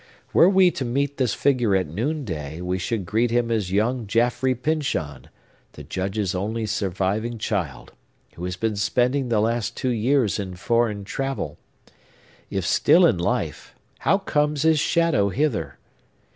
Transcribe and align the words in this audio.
Were 0.33 0.49
we 0.49 0.71
to 0.71 0.83
meet 0.83 1.17
this 1.17 1.35
figure 1.35 1.75
at 1.75 1.85
noonday, 1.85 2.59
we 2.61 2.79
should 2.79 3.05
greet 3.05 3.29
him 3.29 3.51
as 3.51 3.71
young 3.71 4.07
Jaffrey 4.07 4.55
Pyncheon, 4.55 5.29
the 5.73 5.83
Judge's 5.83 6.33
only 6.33 6.65
surviving 6.65 7.37
child, 7.37 7.93
who 8.33 8.43
has 8.45 8.55
been 8.55 8.75
spending 8.75 9.29
the 9.29 9.39
last 9.39 9.77
two 9.77 9.91
years 9.91 10.39
in 10.39 10.55
foreign 10.55 11.03
travel. 11.03 11.59
If 12.49 12.65
still 12.65 13.05
in 13.05 13.19
life, 13.19 13.75
how 13.99 14.17
comes 14.17 14.63
his 14.63 14.79
shadow 14.79 15.29
hither? 15.29 15.77